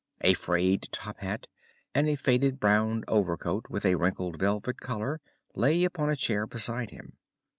[0.21, 1.45] A frayed top hat
[1.93, 5.21] and a faded brown overcoat with a wrinkled velvet collar
[5.53, 7.19] lay upon a chair beside him.